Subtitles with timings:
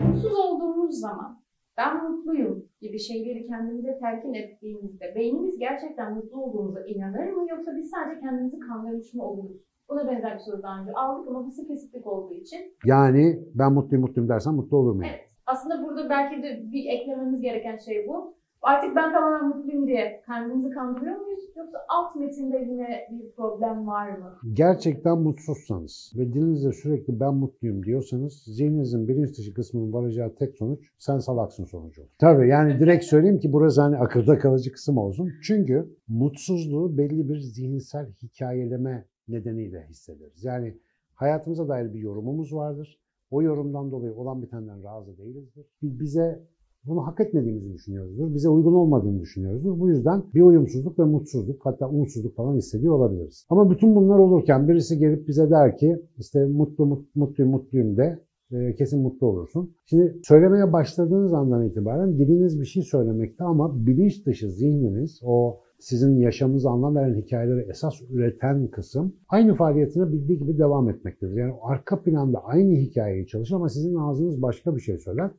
[0.00, 1.44] Mutsuz olduğumuz zaman
[1.76, 7.90] ben mutluyum gibi şeyleri kendimize telkin ettiğimizde beynimiz gerçekten mutlu olduğumuza inanır mı yoksa biz
[7.90, 9.56] sadece kendimizi kandırmış mı oluruz?
[9.88, 12.76] Buna benzer bir soru daha önce aldık ama bu spesifik olduğu için.
[12.84, 15.12] Yani ben mutluyum mutluyum dersen mutlu olur muyum?
[15.14, 15.28] Evet.
[15.46, 18.36] Aslında burada belki de bir eklememiz gereken şey bu.
[18.64, 21.40] Artık ben tamamen mutluyum diye kendimizi kandırıyor muyuz?
[21.56, 24.38] Yoksa alt metinde yine bir problem var mı?
[24.52, 30.90] Gerçekten mutsuzsanız ve dilinizde sürekli ben mutluyum diyorsanız zihninizin bilinç dışı kısmının varacağı tek sonuç
[30.98, 32.10] sen salaksın sonucu olur.
[32.18, 35.32] Tabii yani direkt söyleyeyim ki burası hani akılda kalıcı kısım olsun.
[35.42, 40.44] Çünkü mutsuzluğu belli bir zihinsel hikayeleme nedeniyle hissederiz.
[40.44, 40.78] Yani
[41.14, 43.00] hayatımıza dair bir yorumumuz vardır.
[43.30, 45.66] O yorumdan dolayı olan bitenden razı değilizdir.
[45.82, 46.42] Bize
[46.86, 48.34] bunu hak etmediğimizi düşünüyoruzdur.
[48.34, 49.80] Bize uygun olmadığını düşünüyoruzdur.
[49.80, 53.46] Bu yüzden bir uyumsuzluk ve mutsuzluk hatta umutsuzluk falan hissediyor olabiliriz.
[53.48, 58.18] Ama bütün bunlar olurken birisi gelip bize der ki işte mutlu mut, mutluyum mutluyum de
[58.52, 59.74] e, kesin mutlu olursun.
[59.86, 66.16] Şimdi söylemeye başladığınız andan itibaren diliniz bir şey söylemekte ama bilinç dışı zihniniz o sizin
[66.16, 71.36] yaşamınıza anlam veren hikayeleri esas üreten kısım aynı faaliyetine bildiği gibi devam etmektedir.
[71.36, 75.30] Yani arka planda aynı hikayeyi çalışır ama sizin ağzınız başka bir şey söyler.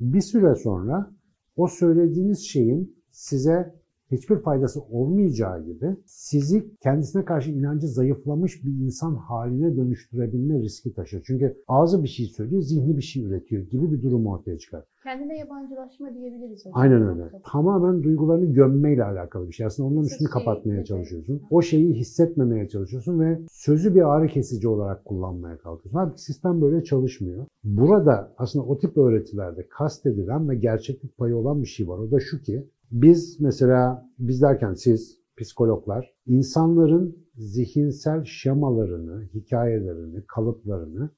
[0.00, 1.10] Bir süre sonra
[1.56, 3.74] o söylediğiniz şeyin size
[4.12, 11.22] hiçbir faydası olmayacağı gibi sizi kendisine karşı inancı zayıflamış bir insan haline dönüştürebilme riski taşır.
[11.26, 14.84] Çünkü ağzı bir şey söylüyor, zihni bir şey üretiyor gibi bir durum ortaya çıkar.
[15.02, 16.60] Kendine yabancılaşma diyebiliriz.
[16.66, 16.72] hocam.
[16.74, 17.22] Aynen öyle.
[17.44, 19.66] Tamamen duygularını gömmeyle alakalı bir şey.
[19.66, 20.86] Aslında onların üstünü Şey, kapatmaya evet.
[20.86, 21.42] çalışıyorsun.
[21.50, 25.98] O şeyi hissetmemeye çalışıyorsun ve sözü bir ağrı kesici olarak kullanmaya kalkıyorsun.
[25.98, 27.46] Halbuki sistem böyle çalışmıyor.
[27.64, 31.98] Burada aslında o tip öğretilerde kastedilen ve gerçeklik payı olan bir şey var.
[31.98, 41.10] O da şu ki biz mesela biz derken siz psikologlar insanların zihinsel şemalarını, hikayelerini, kalıplarını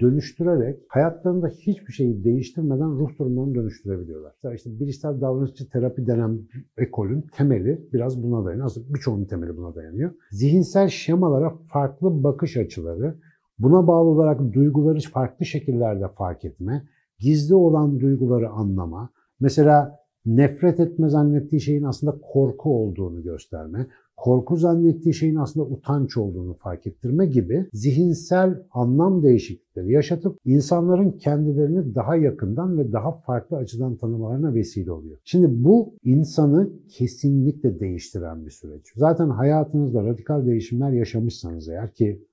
[0.00, 4.32] dönüştürerek hayatlarında hiçbir şeyi değiştirmeden ruh durumlarını dönüştürebiliyorlar.
[4.36, 6.38] Mesela işte bilişsel davranışçı terapi denen
[6.76, 8.66] ekolün temeli biraz buna dayanıyor.
[8.66, 10.10] Aslında birçoğunun temeli buna dayanıyor.
[10.30, 13.14] Zihinsel şemalara farklı bakış açıları,
[13.58, 16.88] buna bağlı olarak duyguları farklı şekillerde fark etme,
[17.18, 19.10] gizli olan duyguları anlama,
[19.40, 23.86] mesela nefret etme zannettiği şeyin aslında korku olduğunu gösterme,
[24.16, 31.94] korku zannettiği şeyin aslında utanç olduğunu fark ettirme gibi zihinsel anlam değişiklikleri yaşatıp insanların kendilerini
[31.94, 35.18] daha yakından ve daha farklı açıdan tanımalarına vesile oluyor.
[35.24, 38.92] Şimdi bu insanı kesinlikle değiştiren bir süreç.
[38.96, 42.24] Zaten hayatınızda radikal değişimler yaşamışsanız eğer ki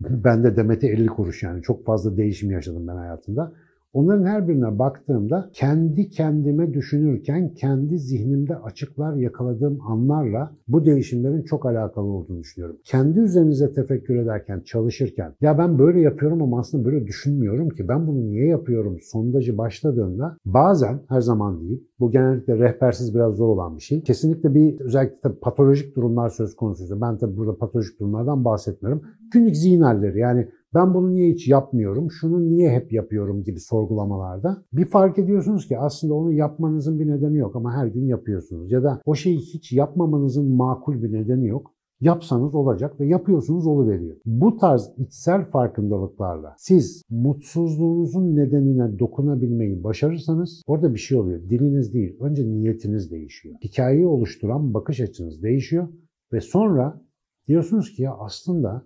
[0.00, 3.52] ben de Demet'e 50 kuruş yani çok fazla değişim yaşadım ben hayatımda.
[3.92, 11.66] Onların her birine baktığımda kendi kendime düşünürken kendi zihnimde açıklar yakaladığım anlarla bu değişimlerin çok
[11.66, 12.76] alakalı olduğunu düşünüyorum.
[12.84, 18.06] Kendi üzerinize tefekkür ederken, çalışırken ya ben böyle yapıyorum ama aslında böyle düşünmüyorum ki ben
[18.06, 23.76] bunu niye yapıyorum sondajı başladığında bazen her zaman değil bu genellikle rehbersiz biraz zor olan
[23.76, 24.02] bir şey.
[24.02, 29.02] Kesinlikle bir özellikle tabii patolojik durumlar söz konusuysa ben tabii burada patolojik durumlardan bahsetmiyorum.
[29.32, 34.62] Günlük zihin halleri yani ben bunu niye hiç yapmıyorum, şunu niye hep yapıyorum gibi sorgulamalarda
[34.72, 38.72] bir fark ediyorsunuz ki aslında onu yapmanızın bir nedeni yok ama her gün yapıyorsunuz.
[38.72, 41.74] Ya da o şeyi hiç yapmamanızın makul bir nedeni yok.
[42.00, 44.16] Yapsanız olacak ve yapıyorsunuz oluveriyor.
[44.26, 51.40] Bu tarz içsel farkındalıklarla siz mutsuzluğunuzun nedenine dokunabilmeyi başarırsanız orada bir şey oluyor.
[51.42, 53.54] Diliniz değil, önce niyetiniz değişiyor.
[53.64, 55.88] Hikayeyi oluşturan bakış açınız değişiyor
[56.32, 57.02] ve sonra
[57.48, 58.82] diyorsunuz ki ya aslında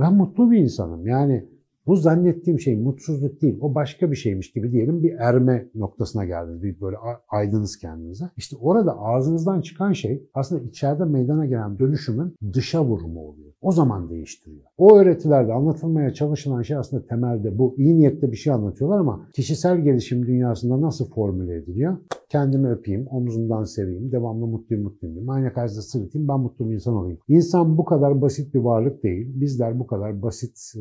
[0.00, 1.06] ben mutlu bir insanım.
[1.06, 1.44] Yani
[1.86, 6.62] bu zannettiğim şey mutsuzluk değil, o başka bir şeymiş gibi diyelim bir erme noktasına geldiniz.
[6.62, 6.96] Bir böyle
[7.28, 8.24] aydınız kendinize.
[8.36, 13.52] İşte orada ağzınızdan çıkan şey aslında içeride meydana gelen dönüşümün dışa vurumu oluyor.
[13.60, 14.64] O zaman değiştiriyor.
[14.78, 17.74] O öğretilerde anlatılmaya çalışılan şey aslında temelde bu.
[17.78, 21.96] iyi niyette bir şey anlatıyorlar ama kişisel gelişim dünyasında nasıl formüle ediliyor?
[22.28, 25.30] Kendimi öpeyim, omzumdan seveyim, devamlı mutluyum mutluyum diyeyim.
[25.30, 27.18] Ayna karşısında sırıtayım, ben mutlu bir insan olayım.
[27.28, 29.40] İnsan bu kadar basit bir varlık değil.
[29.40, 30.80] Bizler bu kadar basit e,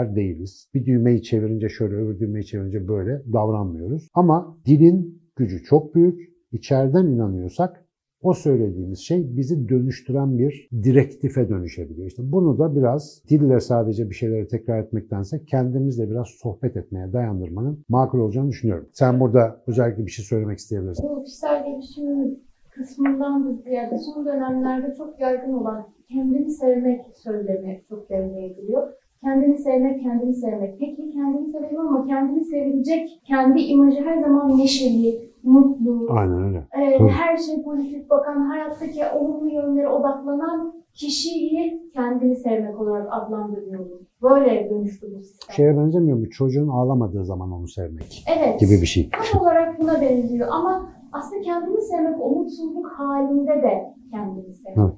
[0.00, 0.68] nesneler değiliz.
[0.74, 4.08] Bir düğmeyi çevirince şöyle, öbür düğmeyi çevirince böyle davranmıyoruz.
[4.14, 6.30] Ama dilin gücü çok büyük.
[6.52, 7.86] İçeriden inanıyorsak
[8.22, 12.06] o söylediğimiz şey bizi dönüştüren bir direktife dönüşebiliyor.
[12.06, 17.84] İşte bunu da biraz dille sadece bir şeyleri tekrar etmektense kendimizle biraz sohbet etmeye dayandırmanın
[17.88, 18.88] makul olacağını düşünüyorum.
[18.92, 21.08] Sen burada özellikle bir şey söylemek isteyebilirsin.
[21.08, 22.40] Bu kişisel gelişim
[22.70, 28.92] kısmından da ziyade son dönemlerde çok yaygın olan kendini sevmek söylemi çok devreye giriyor.
[29.24, 30.78] Kendini sevmek, kendini sevmek.
[30.78, 36.58] Peki kendini seviyorum ama kendini sevilecek kendi imajı her zaman neşeli, mutlu, Aynen öyle.
[36.58, 37.08] e, Tabii.
[37.08, 44.06] her şey pozitif bakan, hayattaki olumlu yönlere odaklanan kişiyi kendini sevmek olarak adlandırıyorum.
[44.22, 45.54] Böyle dönüştü bu sistem.
[45.54, 46.30] Şeye benzemiyor mu?
[46.30, 48.60] Çocuğun ağlamadığı zaman onu sevmek evet.
[48.60, 49.10] gibi bir şey.
[49.10, 54.78] Tam olarak buna benziyor ama aslında kendini sevmek o mutsuzluk halinde de kendini sevmek.
[54.78, 54.92] Hı.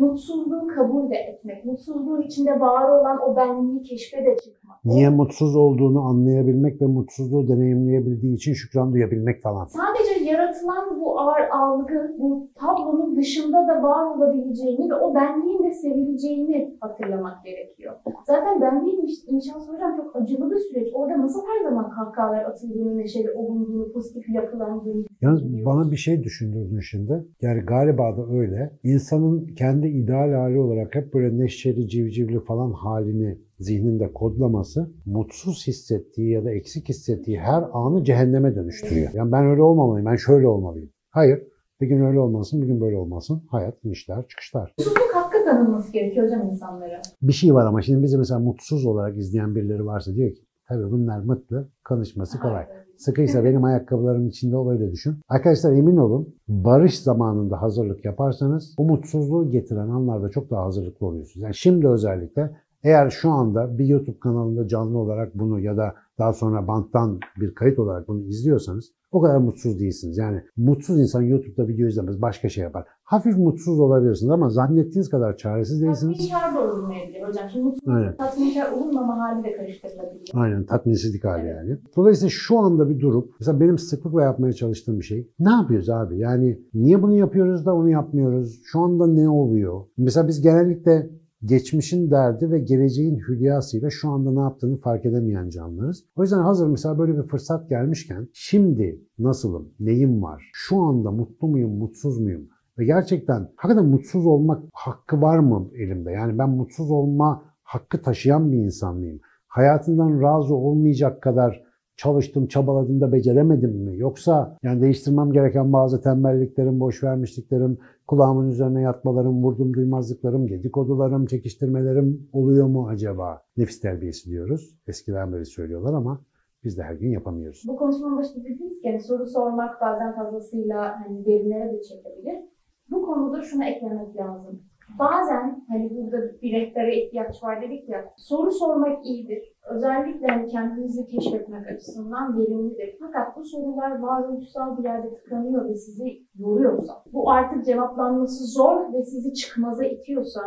[0.00, 4.84] Mutsuzluğu kabul de etmek, mutsuzluğun içinde var olan o benliği keşfe de çıkmak.
[4.84, 9.64] Niye mutsuz olduğunu anlayabilmek ve mutsuzluğu deneyimleyebildiği için şükran duyabilmek falan.
[9.64, 15.74] Sadece yaratılan bu ağır algı, bu tablonun dışında da var olabileceğini ve o benliğin de
[15.74, 17.94] sevileceğini hatırlamak gerekiyor.
[18.26, 20.88] Zaten benliğin inşası hocam çok acılı bir süreç.
[20.94, 26.80] Orada nasıl her zaman kahkahalar atıldığını, neşeli olunduğunu, pozitif yapılandığını Yalnız bana bir şey düşündürdün
[26.80, 27.24] şimdi.
[27.42, 28.72] Yani galiba da öyle.
[28.82, 36.30] İnsanın kendi ideal hali olarak hep böyle neşeli, civcivli falan halini zihninde kodlaması mutsuz hissettiği
[36.30, 39.10] ya da eksik hissettiği her anı cehenneme dönüştürüyor.
[39.14, 40.90] Yani ben öyle olmamalıyım, ben şöyle olmalıyım.
[41.10, 41.42] Hayır,
[41.80, 43.42] bir gün öyle olmasın, bir gün böyle olmasın.
[43.50, 44.74] Hayat inişler, çıkışlar.
[44.78, 47.02] Mutsuzluk hakkı tanınması gerekiyor hocam insanlara.
[47.22, 50.90] Bir şey var ama şimdi bizi mesela mutsuz olarak izleyen birileri varsa diyor ki tabii
[50.90, 52.66] bunlar mutlu, konuşması kolay.
[53.00, 55.14] Sıkıysa benim ayakkabılarım içinde ol öyle düşün.
[55.28, 61.44] Arkadaşlar emin olun barış zamanında hazırlık yaparsanız o mutsuzluğu getiren anlarda çok daha hazırlıklı oluyorsunuz.
[61.44, 62.50] Yani şimdi özellikle
[62.82, 67.54] eğer şu anda bir YouTube kanalında canlı olarak bunu ya da daha sonra banttan bir
[67.54, 70.18] kayıt olarak bunu izliyorsanız o kadar mutsuz değilsiniz.
[70.18, 72.84] Yani mutsuz insan YouTube'da video izlemez, başka şey yapar.
[73.10, 76.18] Hafif mutsuz olabilirsiniz ama zannettiğiniz kadar çaresiz değilsiniz.
[76.18, 77.50] Tatminkar da olunmayabilir hocam.
[77.52, 78.04] Şimdi Aynen.
[78.04, 80.24] mutsuzluk tatminkar olunmama hali de karıştırılabiliyor.
[80.34, 81.78] Aynen tatminsizlik hali yani.
[81.96, 85.30] Dolayısıyla şu anda bir durup mesela benim sıklıkla yapmaya çalıştığım bir şey.
[85.38, 86.18] Ne yapıyoruz abi?
[86.18, 88.60] Yani niye bunu yapıyoruz da onu yapmıyoruz?
[88.64, 89.84] Şu anda ne oluyor?
[89.98, 91.10] Mesela biz genellikle
[91.44, 96.04] geçmişin derdi ve geleceğin hülyasıyla şu anda ne yaptığını fark edemeyen canlılarız.
[96.16, 101.48] O yüzden hazır mesela böyle bir fırsat gelmişken şimdi nasılım, neyim var, şu anda mutlu
[101.48, 102.48] muyum, mutsuz muyum?
[102.78, 106.10] Ve gerçekten hakikaten mutsuz olmak hakkı var mı elimde?
[106.10, 109.20] Yani ben mutsuz olma hakkı taşıyan bir insan mıyım?
[109.50, 111.64] hayatından razı olmayacak kadar
[111.96, 113.98] çalıştım, çabaladım da beceremedim mi?
[113.98, 122.28] Yoksa yani değiştirmem gereken bazı tembelliklerim, boş vermişliklerim, kulağımın üzerine yatmalarım, vurdum duymazlıklarım, dedikodularım, çekiştirmelerim
[122.32, 123.42] oluyor mu acaba?
[123.56, 124.76] Nefis terbiyesi diyoruz.
[124.86, 126.20] Eskiden beri söylüyorlar ama
[126.64, 127.64] biz de her gün yapamıyoruz.
[127.68, 132.49] Bu konuşmanın başında dediniz ki hani soru sormak bazen fazlasıyla hani derinlere de çekebilir.
[132.90, 134.62] Bu konuda şunu eklemek lazım.
[134.98, 139.52] Bazen hani burada bir rehbere ihtiyaç var dedik ya, soru sormak iyidir.
[139.70, 142.96] Özellikle hani kendinizi keşfetmek açısından verimlidir.
[143.00, 149.02] Fakat bu sorular varoluşsal bir yerde tıkanıyor ve sizi yoruyorsa, bu artık cevaplanması zor ve
[149.02, 150.40] sizi çıkmaza itiyorsa,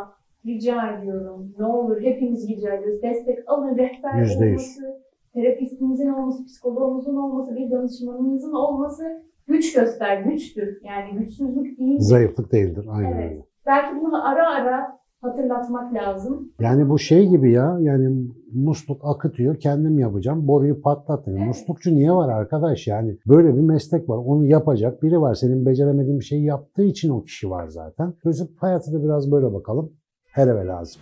[0.45, 4.61] rica ediyorum, ne olur hepimiz rica ediyoruz, destek alın, rehber Yüzde yüz.
[4.61, 5.01] olması,
[5.33, 10.77] terapistinizin olması, psikoloğunuzun olması, bir danışmanınızın olması güç göster, güçtür.
[10.83, 11.97] Yani güçsüzlük değil.
[11.99, 12.85] Zayıflık değildir.
[12.89, 13.31] Aynen Evet.
[13.31, 13.45] öyle.
[13.65, 16.51] Belki bunu ara ara hatırlatmak lazım.
[16.59, 21.37] Yani bu şey gibi ya yani musluk akıtıyor kendim yapacağım boruyu patlatıyor.
[21.37, 21.47] Evet.
[21.47, 26.19] Muslukçu niye var arkadaş yani böyle bir meslek var onu yapacak biri var senin beceremediğin
[26.19, 28.13] bir şeyi yaptığı için o kişi var zaten.
[28.23, 29.91] Dolayısıyla hayatı da biraz böyle bakalım
[30.31, 31.01] her eve lazım.